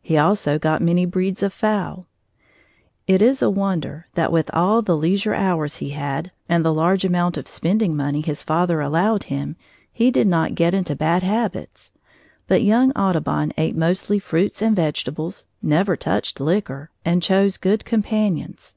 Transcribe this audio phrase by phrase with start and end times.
[0.00, 2.06] He also got many breeds of fowl.
[3.08, 7.04] It is a wonder that with all the leisure hours he had, and the large
[7.04, 9.56] amount of spending money his father allowed him,
[9.90, 11.92] he did not get into bad habits,
[12.46, 18.76] but young Audubon ate mostly fruit and vegetables, never touched liquor, and chose good companions.